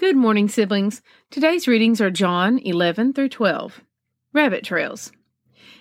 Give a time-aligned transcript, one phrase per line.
[0.00, 1.02] Good morning, siblings.
[1.30, 3.82] Today's readings are John 11 through 12.
[4.32, 5.12] Rabbit Trails.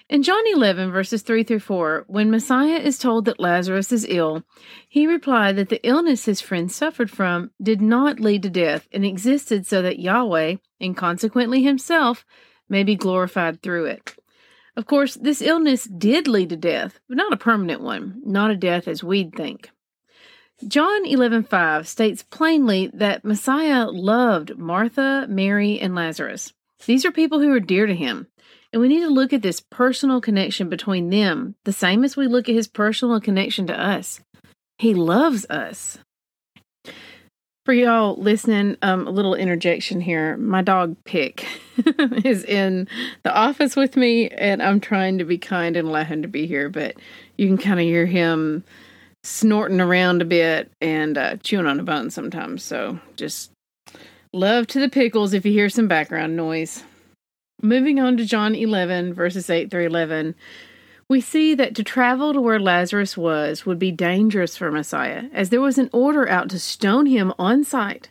[0.09, 4.43] In John 11, verses 3 through 4, when Messiah is told that Lazarus is ill,
[4.89, 9.05] he replied that the illness his friend suffered from did not lead to death and
[9.05, 12.25] existed so that Yahweh, and consequently himself,
[12.67, 14.17] may be glorified through it.
[14.75, 18.57] Of course, this illness did lead to death, but not a permanent one, not a
[18.57, 19.71] death as we'd think.
[20.67, 26.53] John 11:5 states plainly that Messiah loved Martha, Mary, and Lazarus.
[26.85, 28.27] These are people who are dear to him.
[28.71, 32.27] And we need to look at this personal connection between them, the same as we
[32.27, 34.19] look at his personal connection to us.
[34.77, 35.97] He loves us.
[37.65, 40.37] For y'all listening, um, a little interjection here.
[40.37, 41.47] My dog Pick
[42.23, 42.87] is in
[43.23, 46.47] the office with me, and I'm trying to be kind and allow him to be
[46.47, 46.95] here, but
[47.37, 48.63] you can kind of hear him
[49.23, 52.63] snorting around a bit and uh, chewing on a bone sometimes.
[52.63, 53.51] So just
[54.33, 56.83] love to the pickles if you hear some background noise.
[57.61, 60.35] Moving on to John 11, verses 8 through 11,
[61.09, 65.49] we see that to travel to where Lazarus was would be dangerous for Messiah, as
[65.49, 68.09] there was an order out to stone him on sight.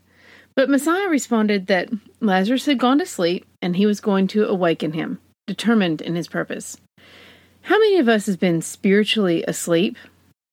[0.55, 1.89] But Messiah responded that
[2.21, 6.27] Lazarus had gone to sleep and he was going to awaken him, determined in his
[6.27, 6.77] purpose.
[7.63, 9.97] How many of us has been spiritually asleep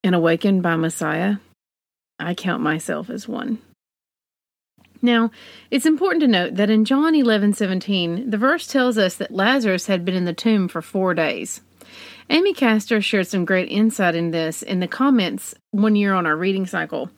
[0.05, 1.37] and awakened by Messiah,
[2.19, 3.57] I count myself as one.
[5.01, 5.31] Now,
[5.71, 10.05] it's important to note that in John 11:17, the verse tells us that Lazarus had
[10.05, 11.61] been in the tomb for 4 days.
[12.29, 16.35] Amy Castor shared some great insight in this in the comments one year on our
[16.35, 17.09] reading cycle.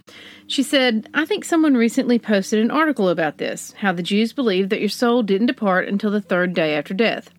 [0.47, 4.69] She said, I think someone recently posted an article about this, how the Jews believed
[4.69, 7.29] that your soul didn't depart until the third day after death.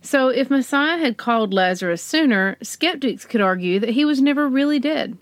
[0.00, 4.78] So, if Messiah had called Lazarus sooner, skeptics could argue that he was never really
[4.78, 5.18] dead.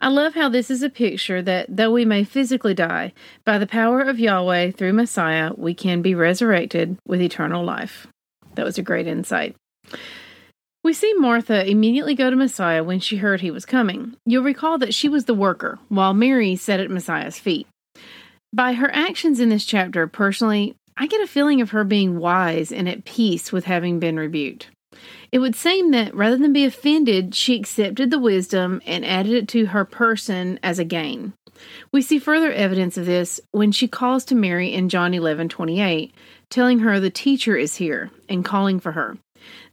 [0.00, 3.12] I love how this is a picture that though we may physically die,
[3.44, 8.06] by the power of Yahweh through Messiah, we can be resurrected with eternal life.
[8.54, 9.56] That was a great insight.
[10.82, 14.16] We see Martha immediately go to Messiah when she heard he was coming.
[14.26, 17.66] You'll recall that she was the worker, while Mary sat at Messiah's feet.
[18.52, 22.70] By her actions in this chapter, personally, I get a feeling of her being wise
[22.70, 24.68] and at peace with having been rebuked.
[25.32, 29.48] It would seem that rather than be offended, she accepted the wisdom and added it
[29.48, 31.32] to her person as a gain.
[31.92, 36.14] We see further evidence of this when she calls to Mary in John 11 28,
[36.50, 39.18] telling her the teacher is here and calling for her.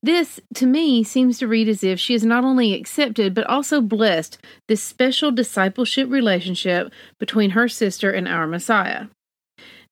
[0.03, 3.81] This, to me, seems to read as if she has not only accepted but also
[3.81, 4.37] blessed
[4.67, 9.05] this special discipleship relationship between her sister and our Messiah.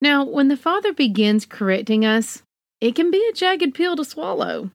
[0.02, 2.44] Now, when the Father begins correcting us,
[2.80, 4.72] it can be a jagged pill to swallow.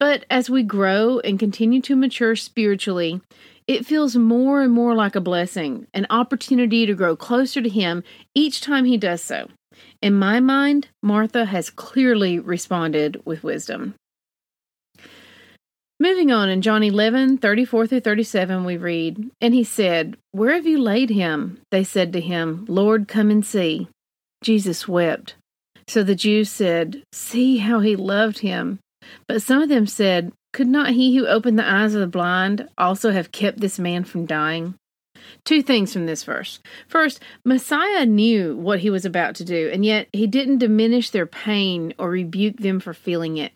[0.00, 3.20] But as we grow and continue to mature spiritually,
[3.66, 8.02] it feels more and more like a blessing, an opportunity to grow closer to Him
[8.34, 9.48] each time He does so.
[10.00, 13.94] In my mind, Martha has clearly responded with wisdom.
[16.00, 20.66] Moving on in John 11, 34 through 37, we read, And he said, Where have
[20.66, 21.60] you laid him?
[21.70, 23.88] They said to him, Lord, come and see.
[24.44, 25.34] Jesus wept.
[25.88, 28.78] So the Jews said, See how he loved him.
[29.26, 32.68] But some of them said, Could not he who opened the eyes of the blind
[32.78, 34.74] also have kept this man from dying?
[35.44, 36.60] Two things from this verse.
[36.86, 41.26] First, Messiah knew what he was about to do, and yet he didn't diminish their
[41.26, 43.52] pain or rebuke them for feeling it.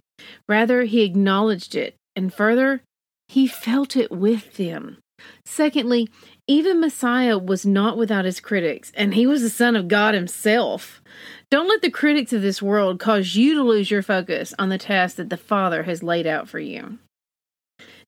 [0.48, 2.81] Rather, he acknowledged it, and further,
[3.28, 4.98] he felt it with them.
[5.44, 6.09] Secondly,
[6.48, 11.03] even Messiah was not without his critics, and he was the Son of God himself.
[11.50, 14.78] Don't let the critics of this world cause you to lose your focus on the
[14.78, 16.98] task that the Father has laid out for you.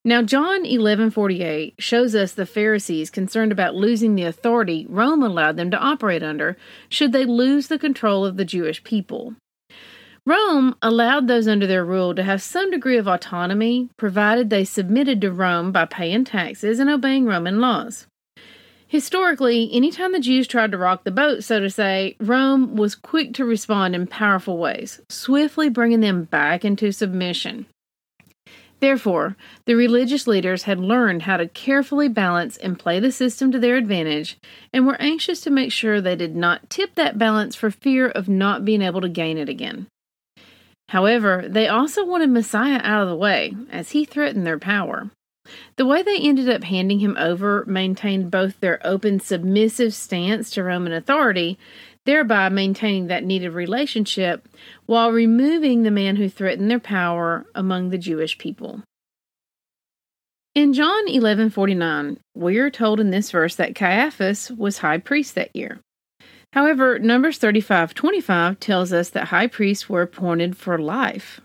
[0.03, 5.71] Now John 11:48 shows us the Pharisees concerned about losing the authority Rome allowed them
[5.71, 6.57] to operate under
[6.89, 9.35] should they lose the control of the Jewish people.
[10.25, 15.21] Rome allowed those under their rule to have some degree of autonomy provided they submitted
[15.21, 18.07] to Rome by paying taxes and obeying Roman laws.
[18.91, 23.33] Historically, anytime the Jews tried to rock the boat, so to say, Rome was quick
[23.35, 27.67] to respond in powerful ways, swiftly bringing them back into submission.
[28.81, 33.61] Therefore, the religious leaders had learned how to carefully balance and play the system to
[33.61, 34.39] their advantage,
[34.73, 38.29] and were anxious to make sure they did not tip that balance for fear of
[38.29, 39.87] not being able to gain it again.
[40.89, 45.13] However, they also wanted Messiah out of the way, as he threatened their power.
[45.77, 50.63] The way they ended up handing him over maintained both their open, submissive stance to
[50.63, 51.59] Roman authority,
[52.07, 54.49] thereby maintaining that needed relationship,
[54.87, 58.83] while removing the man who threatened their power among the Jewish people.
[60.55, 65.55] In John 11:49, we are told in this verse that Caiaphas was high priest that
[65.55, 65.79] year.
[66.53, 71.41] However, Numbers 35:25 tells us that high priests were appointed for life.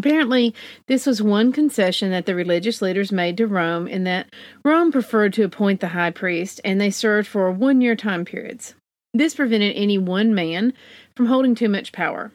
[0.00, 0.54] Apparently,
[0.86, 4.32] this was one concession that the religious leaders made to Rome in that
[4.64, 8.74] Rome preferred to appoint the high priest and they served for one-year time periods.
[9.12, 10.72] This prevented any one man
[11.14, 12.32] from holding too much power.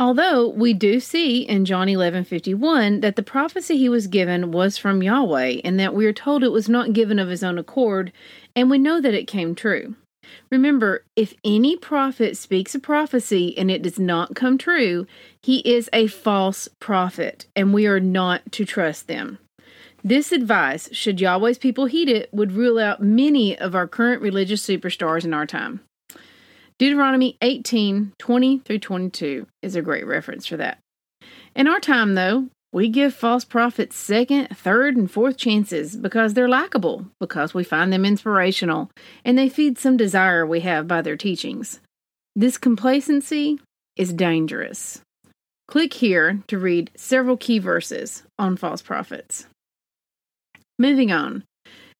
[0.00, 5.00] Although we do see in John 11:51 that the prophecy he was given was from
[5.00, 8.10] Yahweh and that we are told it was not given of his own accord
[8.56, 9.94] and we know that it came true.
[10.50, 15.06] Remember, if any prophet speaks a prophecy and it does not come true,
[15.42, 19.38] he is a false prophet, and we are not to trust them.
[20.02, 24.64] This advice, should Yahweh's people heed it, would rule out many of our current religious
[24.66, 25.80] superstars in our time.
[26.78, 30.78] Deuteronomy 18 20 through 22 is a great reference for that.
[31.56, 36.48] In our time, though, we give false prophets second, third, and fourth chances because they're
[36.48, 38.90] likable, because we find them inspirational,
[39.24, 41.78] and they feed some desire we have by their teachings.
[42.34, 43.60] This complacency
[43.94, 45.00] is dangerous.
[45.68, 49.46] Click here to read several key verses on false prophets.
[50.76, 51.44] Moving on.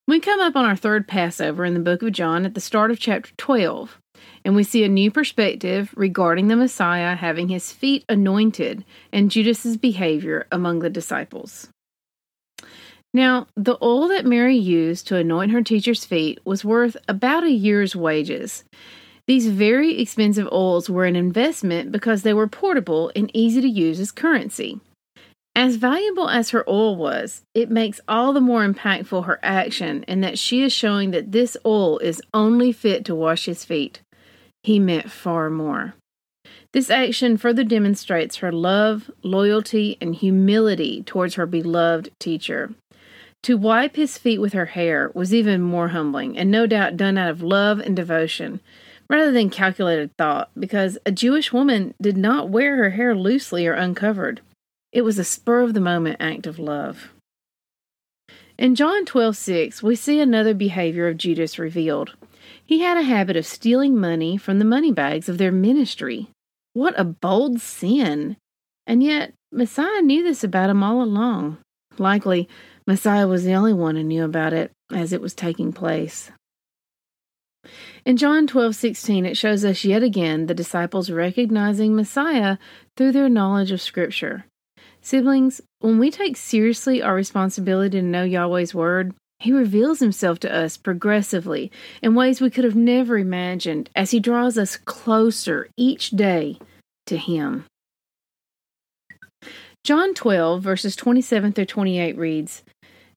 [0.09, 2.91] We come up on our third Passover in the book of John at the start
[2.91, 3.97] of chapter 12
[4.45, 9.77] and we see a new perspective regarding the Messiah having his feet anointed and Judas's
[9.77, 11.69] behavior among the disciples.
[13.15, 17.51] Now, the oil that Mary used to anoint her teacher's feet was worth about a
[17.51, 18.65] year's wages.
[19.27, 24.01] These very expensive oils were an investment because they were portable and easy to use
[24.01, 24.81] as currency.
[25.57, 30.21] As valuable as her oil was, it makes all the more impactful her action in
[30.23, 34.01] that she is showing that this oil is only fit to wash his feet
[34.65, 35.95] he meant far more.
[36.73, 42.75] This action further demonstrates her love, loyalty, and humility towards her beloved teacher.
[43.45, 47.17] To wipe his feet with her hair was even more humbling, and no doubt done
[47.19, 48.61] out of love and devotion,
[49.09, 53.75] rather than calculated thought, because a Jewish woman did not wear her hair loosely or
[53.75, 54.41] uncovered.
[54.93, 57.13] It was a spur of the moment act of love.
[58.57, 62.15] In John 12:6, we see another behavior of Judas revealed.
[62.67, 66.31] He had a habit of stealing money from the money bags of their ministry.
[66.73, 68.37] What a bold sin!
[68.87, 71.59] And yet, Messiah knew this about him all along.
[71.99, 72.49] Likely,
[72.87, 76.31] Messiah was the only one who knew about it as it was taking place.
[78.05, 82.59] In John 12:16 it shows us yet again the disciples recognizing Messiah
[82.97, 84.45] through their knowledge of scripture.
[85.01, 89.15] Siblings, when we take seriously our responsibility to know Yahweh's word,
[89.45, 91.71] he reveals himself to us progressively
[92.03, 96.59] in ways we could have never imagined as he draws us closer each day
[97.07, 97.67] to him.
[99.85, 102.63] John 12, verses 27 through 28 reads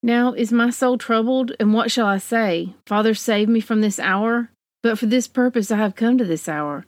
[0.03, 2.73] Now is my soul troubled, and what shall I say?
[2.85, 4.49] Father, save me from this hour.
[4.83, 6.85] But for this purpose I have come to this hour.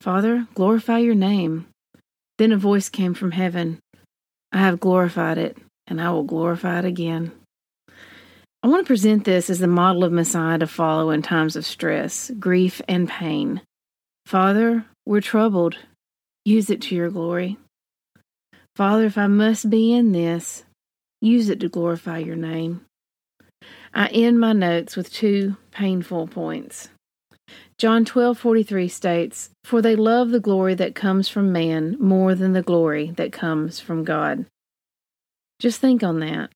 [0.00, 1.66] Father, glorify your name.
[2.38, 3.78] Then a voice came from heaven
[4.50, 7.30] I have glorified it, and I will glorify it again.
[8.64, 11.66] I want to present this as the model of Messiah to follow in times of
[11.66, 13.60] stress, grief, and pain.
[14.24, 15.78] Father, we're troubled.
[16.44, 17.58] Use it to your glory.
[18.76, 20.62] Father, if I must be in this,
[21.20, 22.86] use it to glorify your name.
[23.92, 26.88] I end my notes with two painful points.
[27.78, 32.62] John 12:43 states, "For they love the glory that comes from man more than the
[32.62, 34.46] glory that comes from God."
[35.58, 36.50] Just think on that.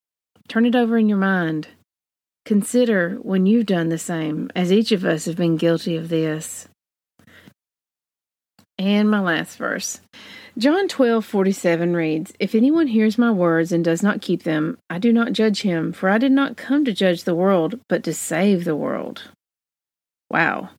[0.48, 1.66] Turn it over in your mind.
[2.46, 6.68] Consider when you've done the same, as each of us have been guilty of this.
[8.78, 10.00] And my last verse.
[10.56, 15.12] John 12:47 reads, "If anyone hears my words and does not keep them, I do
[15.12, 18.64] not judge him, for I did not come to judge the world, but to save
[18.64, 19.24] the world."
[20.30, 20.70] Wow.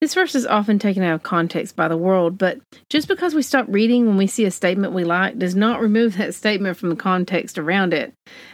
[0.00, 2.58] This verse is often taken out of context by the world, but
[2.88, 6.16] just because we stop reading when we see a statement we like does not remove
[6.16, 8.12] that statement from the context around it,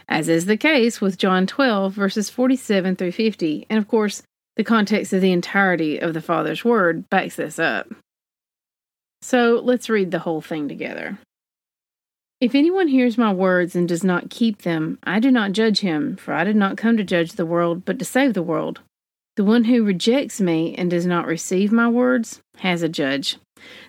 [0.09, 3.65] as is the case with John 12, verses 47 through 50.
[3.69, 4.23] And of course,
[4.55, 7.87] the context of the entirety of the Father's Word backs this up.
[9.21, 11.17] So let's read the whole thing together.
[12.39, 16.15] If anyone hears my words and does not keep them, I do not judge him,
[16.17, 18.81] for I did not come to judge the world, but to save the world.
[19.37, 23.37] The one who rejects me and does not receive my words has a judge.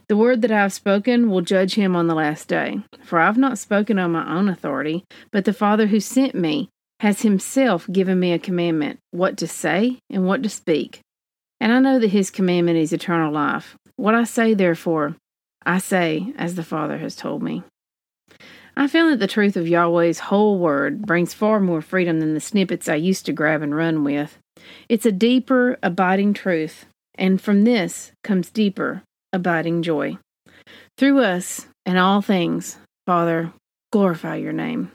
[0.07, 2.83] The word that I have spoken will judge him on the last day.
[3.02, 6.69] For I have not spoken on my own authority, but the Father who sent me
[7.00, 11.00] has himself given me a commandment what to say and what to speak.
[11.61, 13.75] And I know that his commandment is eternal life.
[13.97, 15.17] What I say, therefore,
[15.64, 17.62] I say as the Father has told me.
[18.76, 22.40] I found that the truth of Yahweh's whole word brings far more freedom than the
[22.40, 24.38] snippets I used to grab and run with.
[24.88, 30.19] It's a deeper, abiding truth, and from this comes deeper, abiding joy.
[30.97, 33.53] Through us and all things, Father,
[33.93, 34.93] glorify your name.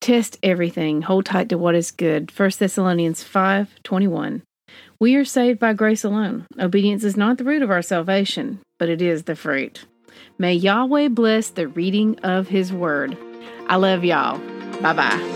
[0.00, 2.30] Test everything, hold tight to what is good.
[2.30, 4.42] 1 Thessalonians 5:21.
[5.00, 6.46] We are saved by grace alone.
[6.58, 9.84] Obedience is not the root of our salvation, but it is the fruit.
[10.38, 13.16] May Yahweh bless the reading of his word.
[13.68, 14.38] I love y'all.
[14.80, 15.35] Bye bye.